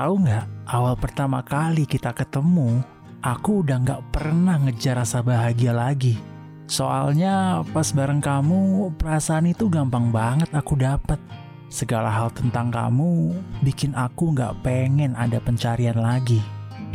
[0.00, 2.80] Tahu nggak, awal pertama kali kita ketemu,
[3.20, 6.16] aku udah nggak pernah ngejar rasa bahagia lagi.
[6.64, 11.20] Soalnya pas bareng kamu, perasaan itu gampang banget aku dapet.
[11.68, 16.40] Segala hal tentang kamu bikin aku nggak pengen ada pencarian lagi.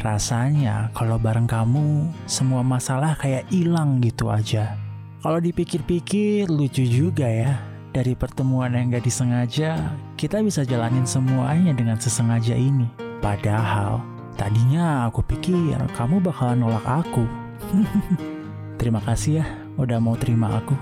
[0.01, 4.81] Rasanya kalau bareng kamu, semua masalah kayak hilang gitu aja.
[5.21, 7.61] Kalau dipikir-pikir lucu juga ya.
[7.93, 9.93] Dari pertemuan yang gak disengaja,
[10.25, 12.89] kita bisa jalanin semuanya dengan sesengaja ini.
[13.21, 14.01] Padahal,
[14.33, 17.29] tadinya aku pikir kamu bakalan nolak aku.
[18.81, 19.45] Terima kasih ya
[19.77, 20.73] udah mau terima aku.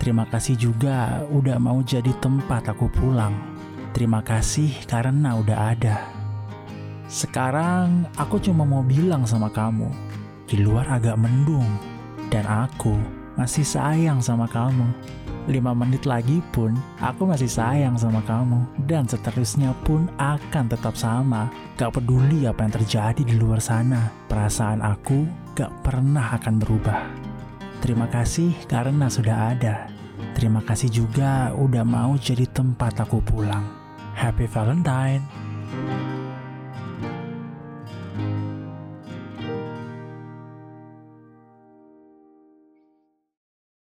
[0.00, 3.36] Terima kasih juga udah mau jadi tempat aku pulang.
[3.92, 6.08] Terima kasih karena udah ada.
[7.12, 9.92] Sekarang aku cuma mau bilang sama kamu,
[10.48, 11.68] di luar agak mendung,
[12.32, 12.96] dan aku
[13.36, 14.86] masih sayang sama kamu.
[15.50, 16.70] Lima menit lagi pun
[17.02, 21.50] aku masih sayang sama kamu dan seterusnya pun akan tetap sama.
[21.74, 25.26] Gak peduli apa yang terjadi di luar sana, perasaan aku
[25.58, 27.00] gak pernah akan berubah.
[27.82, 29.90] Terima kasih karena sudah ada.
[30.38, 33.66] Terima kasih juga udah mau jadi tempat aku pulang.
[34.14, 35.51] Happy Valentine.